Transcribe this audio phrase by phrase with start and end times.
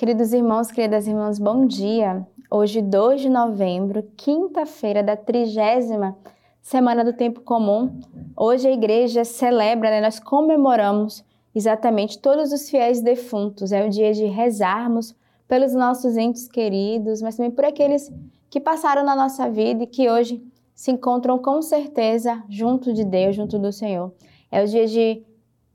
[0.00, 2.26] Queridos irmãos, queridas irmãs, bom dia.
[2.50, 6.16] Hoje, 2 de novembro, quinta-feira da trigésima
[6.62, 8.00] semana do tempo comum.
[8.34, 11.22] Hoje a igreja celebra, né, nós comemoramos
[11.54, 13.72] exatamente todos os fiéis defuntos.
[13.72, 15.14] É o dia de rezarmos
[15.46, 18.10] pelos nossos entes queridos, mas também por aqueles
[18.48, 20.42] que passaram na nossa vida e que hoje
[20.74, 24.14] se encontram com certeza junto de Deus, junto do Senhor.
[24.50, 25.22] É o dia de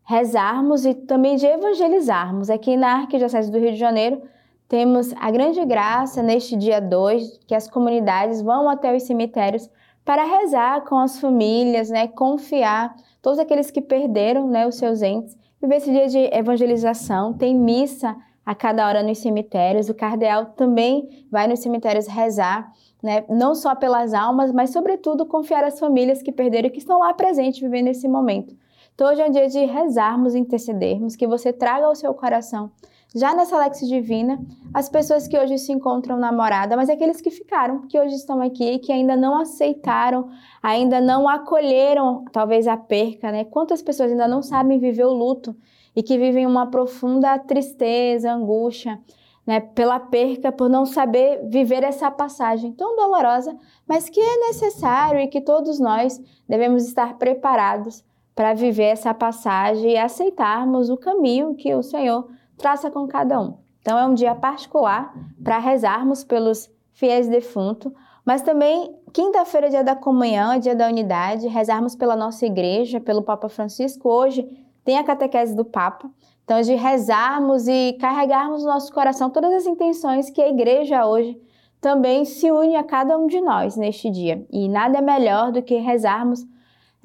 [0.06, 2.50] rezarmos e também de evangelizarmos.
[2.50, 4.22] Aqui na Arquidiocese do Rio de Janeiro,
[4.68, 9.70] temos a grande graça neste dia 2 que as comunidades vão até os cemitérios
[10.06, 15.36] para rezar com as famílias, né, confiar todos aqueles que perderam, né, os seus entes.
[15.60, 18.16] Viver esse dia de evangelização, tem missa
[18.46, 19.90] a cada hora nos cemitérios.
[19.90, 25.64] O cardeal também vai nos cemitérios rezar, né, não só pelas almas, mas sobretudo confiar
[25.64, 28.56] as famílias que perderam e que estão lá presentes vivendo esse momento.
[28.96, 32.72] Então hoje é um dia de rezarmos e intercedermos, que você traga ao seu coração,
[33.14, 34.40] já nessa Lex Divina,
[34.74, 38.80] as pessoas que hoje se encontram namorada, mas aqueles que ficaram, que hoje estão aqui
[38.80, 40.30] que ainda não aceitaram,
[40.64, 43.44] ainda não acolheram talvez a perca, né?
[43.44, 45.54] Quantas pessoas ainda não sabem viver o luto
[45.94, 49.00] e que vivem uma profunda tristeza, angústia,
[49.46, 53.58] né, pela perca, por não saber viver essa passagem tão dolorosa,
[53.88, 58.04] mas que é necessário e que todos nós devemos estar preparados
[58.36, 63.58] para viver essa passagem e aceitarmos o caminho que o Senhor traça com cada um.
[63.80, 67.92] Então é um dia particular para rezarmos pelos fiéis defuntos,
[68.26, 73.48] mas também quinta-feira, dia da comunhão, dia da unidade, rezarmos pela nossa igreja, pelo Papa
[73.48, 74.10] Francisco.
[74.10, 74.46] Hoje
[74.84, 76.10] tem a catequese do Papa.
[76.44, 81.40] Então, de rezarmos e carregarmos no nosso coração todas as intenções que a igreja hoje
[81.82, 84.46] também se une a cada um de nós neste dia.
[84.52, 86.46] E nada é melhor do que rezarmos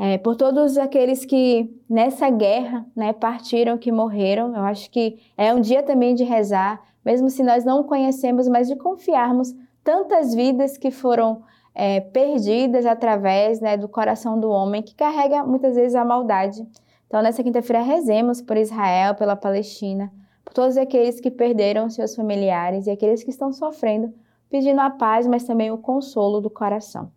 [0.03, 4.57] é, por todos aqueles que nessa guerra né, partiram, que morreram.
[4.57, 8.67] Eu acho que é um dia também de rezar, mesmo se nós não conhecemos, mas
[8.67, 11.43] de confiarmos tantas vidas que foram
[11.75, 16.67] é, perdidas através né, do coração do homem que carrega muitas vezes a maldade.
[17.07, 20.11] Então, nessa quinta-feira, rezemos por Israel, pela Palestina,
[20.43, 24.15] por todos aqueles que perderam seus familiares e aqueles que estão sofrendo,
[24.49, 27.13] pedindo a paz, mas também o consolo do coração.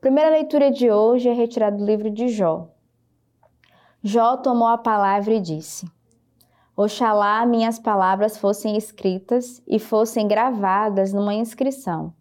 [0.00, 2.68] Primeira leitura de hoje é retirada do livro de Jó.
[4.02, 5.86] Jó tomou a palavra e disse:
[6.74, 12.14] Oxalá minhas palavras fossem escritas e fossem gravadas numa inscrição,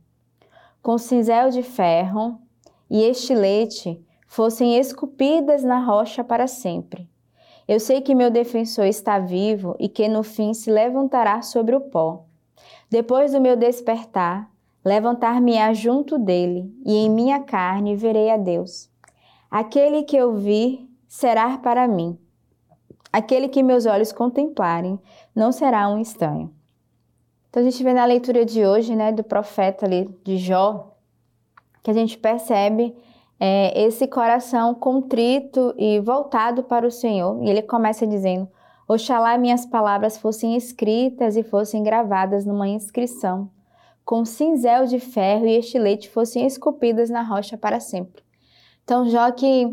[0.82, 2.42] com cinzel de ferro
[2.90, 7.10] e estilete fossem esculpidas na rocha para sempre.
[7.66, 11.82] Eu sei que meu defensor está vivo e que no fim se levantará sobre o
[11.82, 12.26] pó.
[12.90, 14.52] Depois do meu despertar,
[14.84, 18.90] Levantar-me-á junto dele, e em minha carne verei a Deus.
[19.52, 22.18] Aquele que eu vi será para mim.
[23.12, 24.98] Aquele que meus olhos contemplarem
[25.36, 26.54] não será um estranho.
[27.50, 30.96] Então a gente vê na leitura de hoje, né, do profeta ali de Jó,
[31.84, 32.96] que a gente percebe
[33.40, 37.44] é, esse coração contrito e voltado para o Senhor.
[37.44, 38.48] E ele começa dizendo:
[38.88, 43.50] Oxalá minhas palavras fossem escritas e fossem gravadas numa inscrição
[44.10, 48.24] com cinzel de ferro e estilete fossem esculpidas na rocha para sempre.
[48.84, 49.68] Então, Jó que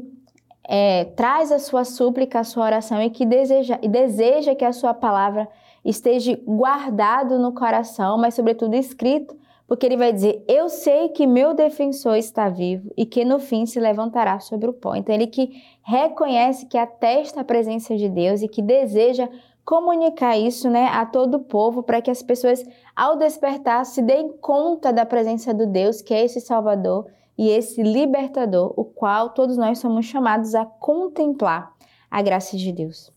[0.68, 4.74] é, traz a sua súplica, a sua oração e que deseja, e deseja que a
[4.74, 5.48] sua palavra
[5.82, 9.34] esteja guardado no coração, mas sobretudo escrito,
[9.66, 13.64] porque ele vai dizer: Eu sei que meu defensor está vivo e que no fim
[13.64, 14.94] se levantará sobre o pó.
[14.94, 19.30] Então, ele que reconhece que atesta a presença de Deus e que deseja
[19.66, 24.28] comunicar isso né, a todo o povo para que as pessoas, ao despertar, se deem
[24.38, 29.56] conta da presença do Deus, que é esse Salvador e esse libertador, o qual todos
[29.56, 31.74] nós somos chamados a contemplar
[32.08, 33.12] a graça de Deus.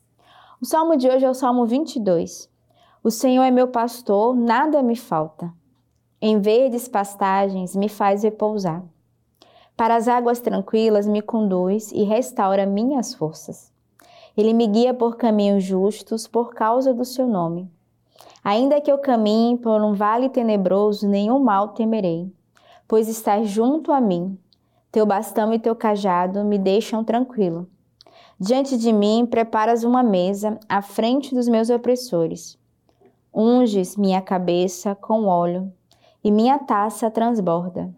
[0.59, 2.49] O salmo de hoje é o Salmo 22.
[3.03, 5.53] O Senhor é meu pastor, nada me falta.
[6.19, 8.83] Em verdes pastagens me faz repousar.
[9.77, 13.68] Para as águas tranquilas me conduz e restaura minhas forças.
[14.39, 17.69] Ele me guia por caminhos justos por causa do seu nome.
[18.41, 22.33] Ainda que eu caminhe por um vale tenebroso, nenhum mal temerei,
[22.87, 24.39] pois estás junto a mim.
[24.93, 27.67] Teu bastão e teu cajado me deixam tranquilo.
[28.39, 32.57] Diante de mim preparas uma mesa à frente dos meus opressores.
[33.35, 35.69] Unges minha cabeça com óleo
[36.23, 37.93] e minha taça transborda.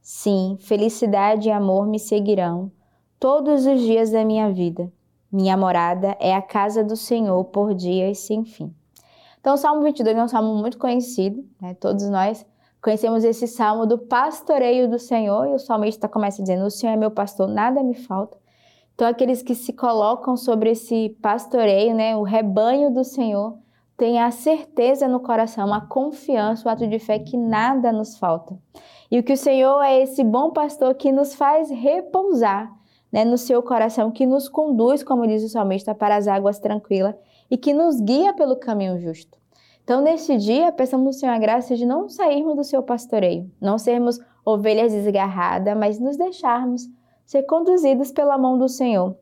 [0.00, 2.70] Sim, felicidade e amor me seguirão
[3.18, 4.88] todos os dias da minha vida
[5.32, 8.72] minha morada é a casa do Senhor por dias sem fim.
[9.40, 11.74] Então, o Salmo 22 é um salmo muito conhecido, né?
[11.74, 12.46] todos nós
[12.82, 16.96] conhecemos esse salmo do pastoreio do Senhor, e o salmista começa dizendo: O Senhor é
[16.96, 18.36] meu pastor, nada me falta.
[18.94, 23.56] Então, aqueles que se colocam sobre esse pastoreio, né, o rebanho do Senhor,
[23.96, 28.58] tenha a certeza no coração, a confiança, o ato de fé que nada nos falta.
[29.10, 32.70] E que o Senhor é esse bom pastor que nos faz repousar
[33.12, 37.14] né, no seu coração, que nos conduz, como diz o salmista, para as águas tranquilas
[37.50, 39.38] e que nos guia pelo caminho justo.
[39.84, 43.76] Então, neste dia, peçamos ao Senhor a graça de não sairmos do seu pastoreio, não
[43.78, 46.88] sermos ovelhas desgarradas, mas nos deixarmos
[47.26, 49.16] ser conduzidos pela mão do Senhor.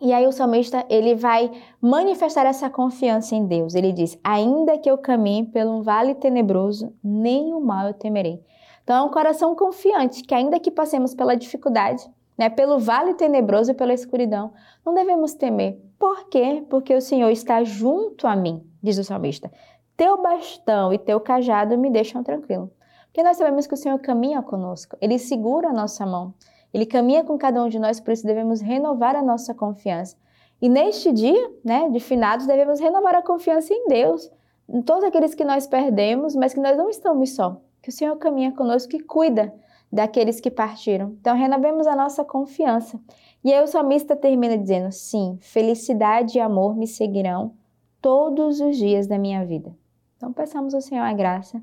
[0.00, 1.50] E aí o salmista, ele vai
[1.80, 3.74] manifestar essa confiança em Deus.
[3.74, 8.42] Ele diz: "Ainda que eu caminhe pelo um vale tenebroso, nem o mal eu temerei".
[8.82, 12.04] Então é um coração confiante que ainda que passemos pela dificuldade,
[12.42, 14.52] né, pelo vale tenebroso e pela escuridão,
[14.84, 15.80] não devemos temer.
[15.96, 16.66] Por quê?
[16.68, 19.48] Porque o Senhor está junto a mim, diz o salmista.
[19.96, 22.68] Teu bastão e teu cajado me deixam tranquilo.
[23.04, 26.34] Porque nós sabemos que o Senhor caminha conosco, ele segura a nossa mão,
[26.74, 30.16] ele caminha com cada um de nós, por isso devemos renovar a nossa confiança.
[30.60, 34.28] E neste dia, né, de finados, devemos renovar a confiança em Deus,
[34.68, 38.16] em todos aqueles que nós perdemos, mas que nós não estamos só, que o Senhor
[38.16, 39.54] caminha conosco e cuida
[39.92, 41.16] daqueles que partiram.
[41.20, 42.98] Então, renovemos a nossa confiança.
[43.44, 47.52] E aí o salmista termina dizendo: Sim, felicidade e amor me seguirão
[48.00, 49.76] todos os dias da minha vida.
[50.16, 51.58] Então, peçamos ao Senhor a graça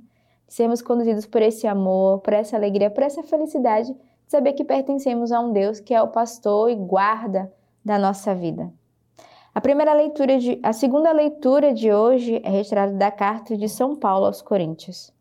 [0.48, 4.64] de sermos conduzidos por esse amor, por essa alegria, por essa felicidade de saber que
[4.64, 7.52] pertencemos a um Deus que é o pastor e guarda
[7.84, 8.72] da nossa vida.
[9.54, 13.96] A primeira leitura de, a segunda leitura de hoje é retirada da carta de São
[13.96, 15.12] Paulo aos Coríntios.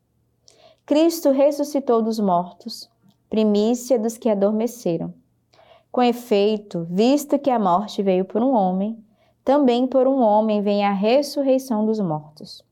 [0.85, 2.91] Cristo ressuscitou dos mortos
[3.29, 5.13] primícia dos que adormeceram.
[5.91, 9.03] Com efeito, visto que a morte veio por um homem,
[9.45, 12.63] também por um homem vem a ressurreição dos mortos.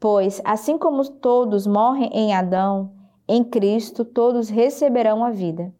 [0.00, 2.92] Pois, assim como todos morrem em Adão,
[3.26, 5.72] em Cristo todos receberão a vida.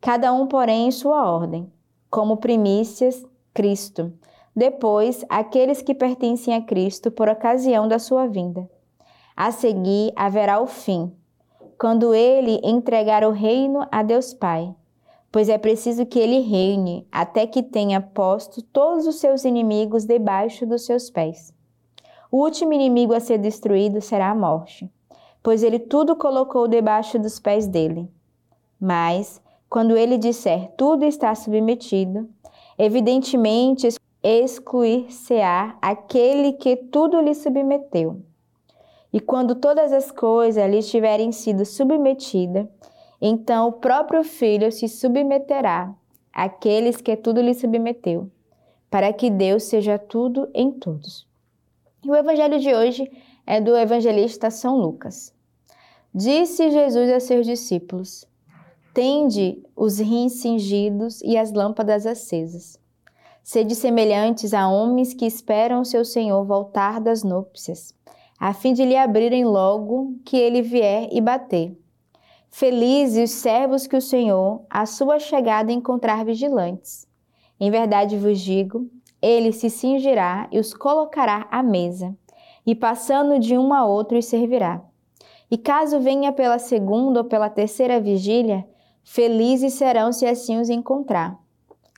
[0.00, 1.72] Cada um, porém, em sua ordem.
[2.10, 4.12] Como primícias, Cristo.
[4.54, 8.68] Depois, aqueles que pertencem a Cristo por ocasião da sua vinda.
[9.34, 11.10] A seguir, haverá o fim
[11.82, 14.72] quando ele entregar o reino a Deus Pai,
[15.32, 20.64] pois é preciso que ele reine até que tenha posto todos os seus inimigos debaixo
[20.64, 21.52] dos seus pés.
[22.30, 24.88] O último inimigo a ser destruído será a morte,
[25.42, 28.08] pois ele tudo colocou debaixo dos pés dele.
[28.80, 32.30] Mas, quando ele disser tudo está submetido,
[32.78, 33.88] evidentemente
[34.22, 38.22] excluir-se-á aquele que tudo lhe submeteu
[39.12, 42.66] e quando todas as coisas lhe tiverem sido submetidas,
[43.20, 45.94] então o próprio Filho se submeterá
[46.32, 48.30] àqueles que tudo lhe submeteu,
[48.90, 51.26] para que Deus seja tudo em todos.
[52.02, 53.10] E o evangelho de hoje
[53.46, 55.34] é do evangelista São Lucas.
[56.14, 58.26] Disse Jesus a seus discípulos:
[58.94, 62.80] Tende os rins cingidos e as lâmpadas acesas.
[63.42, 67.94] Sede semelhantes a homens que esperam seu Senhor voltar das núpcias
[68.42, 71.78] a fim de lhe abrirem logo que ele vier e bater.
[72.50, 77.06] Felizes os servos que o Senhor, à sua chegada, encontrar vigilantes.
[77.60, 78.90] Em verdade vos digo,
[79.22, 82.16] ele se cingirá e os colocará à mesa,
[82.66, 84.82] e passando de um a outro os servirá.
[85.48, 88.66] E caso venha pela segunda ou pela terceira vigília,
[89.04, 91.38] felizes serão se assim os encontrar.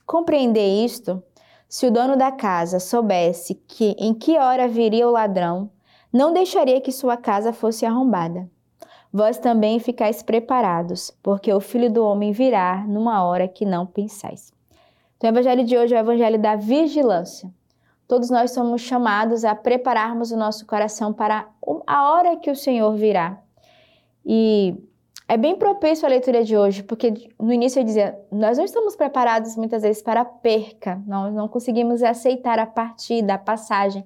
[0.05, 1.23] Compreender isto?
[1.67, 5.71] Se o dono da casa soubesse que em que hora viria o ladrão,
[6.15, 8.49] não deixaria que sua casa fosse arrombada.
[9.11, 14.53] Vós também ficais preparados, porque o Filho do Homem virá numa hora que não pensais.
[15.17, 17.53] Então, o evangelho de hoje é o evangelho da vigilância.
[18.07, 21.49] Todos nós somos chamados a prepararmos o nosso coração para
[21.85, 23.37] a hora que o Senhor virá.
[24.25, 24.73] E
[25.27, 28.95] é bem propício a leitura de hoje, porque no início eu dizia, nós não estamos
[28.95, 34.05] preparados muitas vezes para a perca, nós não conseguimos aceitar a partida, a passagem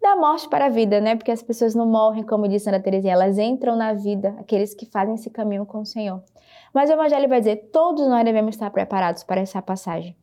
[0.00, 1.16] da morte para a vida, né?
[1.16, 4.86] Porque as pessoas não morrem, como disse Santa Teresinha, elas entram na vida, aqueles que
[4.86, 6.22] fazem esse caminho com o Senhor.
[6.72, 10.16] Mas o Evangelho vai dizer: todos nós devemos estar preparados para essa passagem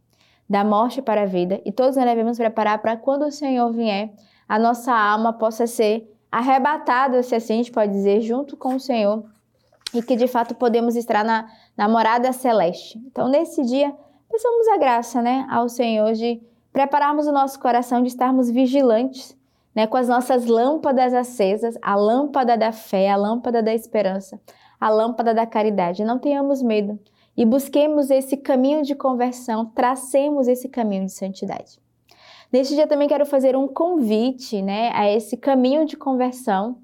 [0.49, 4.13] da morte para a vida e todos nós devemos preparar para quando o Senhor vier,
[4.47, 8.79] a nossa alma possa ser arrebatada, se assim a gente pode dizer, junto com o
[8.79, 9.25] Senhor
[9.93, 12.99] e que de fato podemos estar na, na morada celeste.
[13.07, 13.95] Então, nesse dia,
[14.29, 16.41] peçamos a graça, né, ao Senhor de
[16.71, 19.34] prepararmos o nosso coração, de estarmos vigilantes
[19.75, 24.39] né, com as nossas lâmpadas acesas, a lâmpada da fé, a lâmpada da esperança,
[24.79, 26.05] a lâmpada da caridade.
[26.05, 26.97] Não tenhamos medo
[27.35, 31.79] e busquemos esse caminho de conversão, tracemos esse caminho de santidade.
[32.51, 36.77] Neste dia também quero fazer um convite, né, a esse caminho de conversão.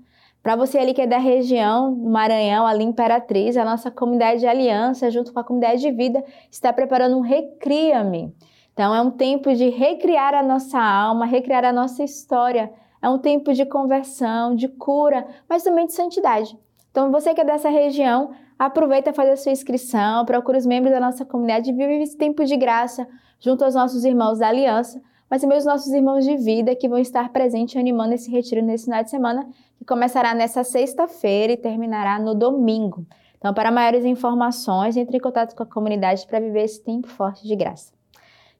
[0.43, 4.48] Para você ali que é da região do Maranhão, ali Imperatriz, a nossa comunidade de
[4.48, 8.33] aliança, junto com a comunidade de vida, está preparando um Recria-me.
[8.81, 13.19] Então é um tempo de recriar a nossa alma, recriar a nossa história É um
[13.19, 16.57] tempo de conversão, de cura, mas também de santidade.
[16.89, 21.00] Então, você que é dessa região, aproveita fazer a sua inscrição, procura os membros da
[21.00, 23.07] nossa comunidade e vive esse tempo de graça
[23.39, 26.97] junto aos nossos irmãos da Aliança, mas também os nossos irmãos de vida que vão
[26.97, 29.47] estar presentes animando esse retiro nesse final de semana,
[29.77, 33.05] que começará nessa sexta-feira e terminará no domingo.
[33.38, 37.47] Então, para maiores informações, entre em contato com a comunidade para viver esse tempo forte
[37.47, 38.00] de graça.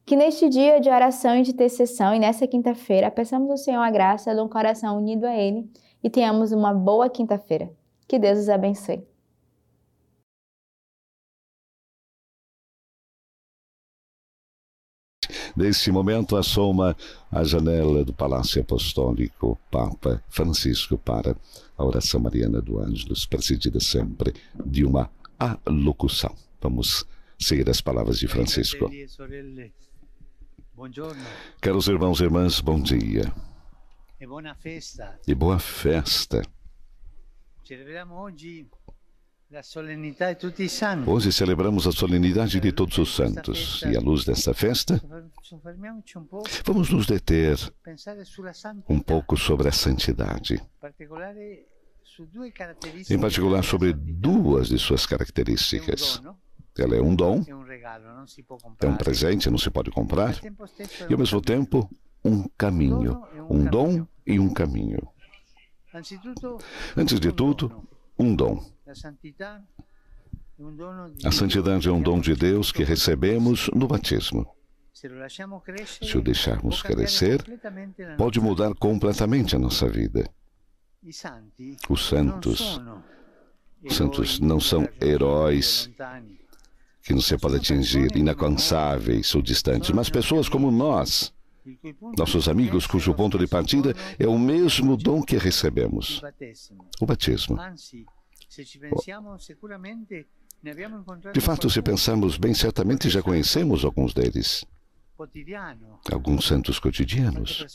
[0.05, 3.91] Que neste dia de oração e de intercessão e nessa quinta-feira, peçamos ao Senhor a
[3.91, 5.70] graça de um coração unido a Ele
[6.03, 7.72] e tenhamos uma boa quinta-feira.
[8.08, 9.03] Que Deus os abençoe.
[15.55, 16.96] Neste momento, assoma
[17.29, 21.36] a janela do Palácio Apostólico Papa Francisco para
[21.77, 24.34] a oração mariana do Ângelus, precedida sempre
[24.65, 26.34] de uma alocução.
[26.62, 27.05] Vamos
[27.38, 28.89] seguir as palavras de Francisco.
[31.61, 33.31] Caros irmãos e irmãs, bom dia.
[35.27, 36.41] E boa festa.
[41.07, 43.83] Hoje celebramos a solenidade de todos os santos.
[43.83, 45.00] e, à luz desta festa,
[46.65, 47.57] vamos nos deter
[48.89, 50.59] um pouco sobre a santidade,
[53.09, 56.19] em particular sobre duas de suas características.
[56.81, 57.43] Ela é um dom,
[58.79, 60.35] é um presente, não se pode comprar,
[61.09, 61.89] e ao mesmo tempo
[62.23, 65.07] um caminho, um dom e um caminho.
[66.95, 68.63] Antes de tudo, um dom.
[71.25, 74.47] A santidade é um dom de Deus que recebemos no batismo.
[74.93, 77.43] Se o deixarmos crescer,
[78.17, 80.29] pode mudar completamente a nossa vida.
[81.89, 82.79] Os santos,
[83.83, 85.89] os santos não são heróis
[87.03, 91.34] que não se pode atingir, inalcançáveis ou distantes, mas pessoas como nós,
[92.17, 96.22] nossos amigos cujo ponto de partida é o mesmo dom que recebemos,
[97.00, 97.58] o batismo.
[101.34, 104.65] De fato, se pensarmos bem, certamente já conhecemos alguns deles.
[106.12, 107.65] Alguns santos cotidianos.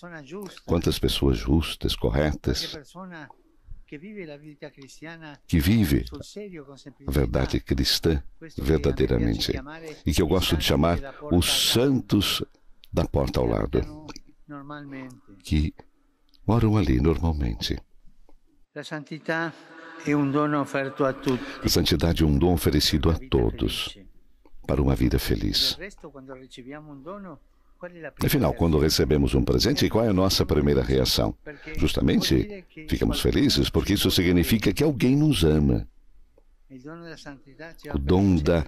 [0.64, 2.76] Quantas pessoas justas, corretas,
[5.46, 6.04] que vive
[7.06, 8.22] a verdade cristã
[8.58, 9.52] verdadeiramente.
[10.04, 10.98] e que eu gosto de chamar
[11.32, 12.44] os santos
[12.92, 13.80] da porta ao lado,
[15.42, 15.74] que
[16.46, 17.78] moram ali normalmente.
[18.74, 18.84] A
[21.68, 23.98] santidade é um dom oferecido a todos
[24.66, 25.76] para uma vida feliz.
[28.25, 31.37] Afinal, quando recebemos um presente, qual é a nossa primeira reação?
[31.76, 35.87] Justamente, ficamos felizes porque isso significa que alguém nos ama.
[37.95, 38.64] O dom da,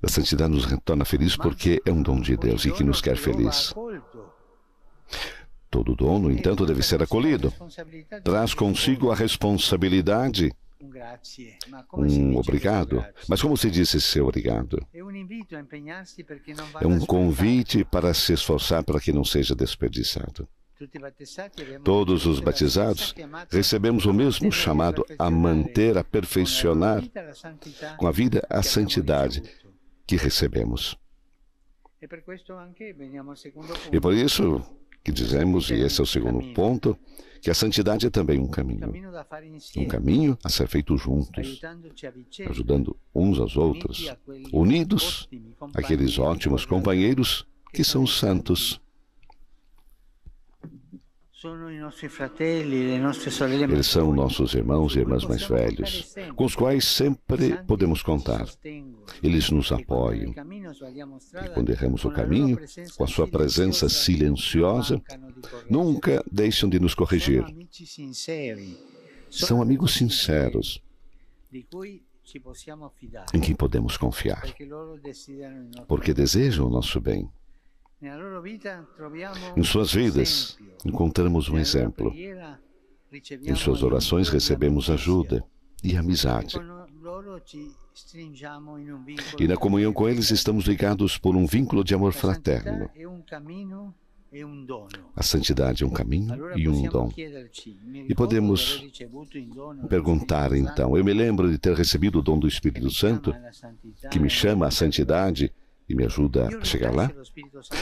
[0.00, 3.16] da santidade nos torna felizes porque é um dom de Deus e que nos quer
[3.16, 3.74] feliz.
[5.70, 7.52] Todo dom, no entanto, deve ser acolhido.
[8.24, 10.52] Traz consigo a responsabilidade
[11.92, 13.04] um obrigado.
[13.28, 14.86] Mas como se diz esse obrigado?
[16.80, 20.48] É um convite para se esforçar para que não seja desperdiçado.
[21.84, 23.14] Todos os batizados
[23.50, 27.02] recebemos o mesmo chamado a manter, a perfeccionar
[27.98, 29.42] com a vida a santidade
[30.06, 30.96] que recebemos.
[33.92, 34.62] E por isso
[35.10, 36.96] que dizemos, e esse é o segundo ponto,
[37.42, 38.92] que a santidade é também um caminho.
[39.76, 41.60] Um caminho a ser feito juntos,
[42.48, 44.14] ajudando uns aos outros,
[44.52, 45.28] unidos,
[45.74, 48.80] aqueles ótimos companheiros que são santos.
[53.72, 58.46] Eles são nossos irmãos e irmãs mais velhos, com os quais sempre podemos contar.
[59.22, 60.34] Eles nos apoiam.
[61.42, 62.58] E quando erramos o caminho,
[62.94, 65.00] com a sua presença silenciosa,
[65.68, 67.42] nunca deixam de nos corrigir.
[69.30, 70.82] São amigos sinceros
[73.32, 74.44] em quem podemos confiar,
[75.88, 77.28] porque desejam o nosso bem.
[79.56, 82.12] Em suas vidas, encontramos um exemplo.
[82.12, 85.44] Em suas orações, recebemos ajuda
[85.84, 86.56] e amizade.
[89.38, 92.88] E na comunhão com eles, estamos ligados por um vínculo de amor fraterno.
[95.16, 97.10] A santidade é um caminho e um dom.
[98.08, 98.84] E podemos
[99.88, 103.34] perguntar então: eu me lembro de ter recebido o dom do Espírito Santo,
[104.10, 105.52] que me chama à santidade
[105.90, 107.10] e me ajuda a chegar lá?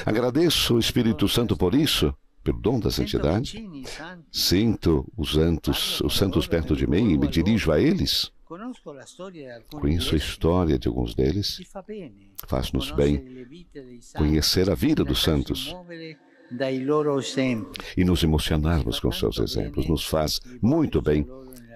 [0.07, 3.63] Agradeço o Espírito Santo por isso, pelo dom da santidade.
[4.33, 8.33] Sinto os santos, os santos perto de mim e me dirijo a eles.
[9.71, 11.61] Conheço a história de alguns deles.
[12.47, 13.47] Faz-nos bem
[14.17, 15.77] conhecer a vida dos santos
[17.95, 19.87] e nos emocionarmos com seus exemplos.
[19.87, 21.27] Nos faz muito bem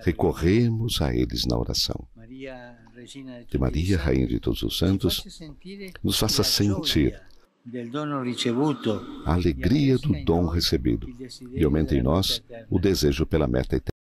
[0.03, 2.09] recorrermos a eles na oração.
[3.49, 5.41] Que Maria, Rainha de todos os santos,
[6.03, 7.21] nos faça sentir
[9.25, 11.07] a alegria do dom recebido
[11.53, 13.92] e aumente em nós o desejo pela meta eterna.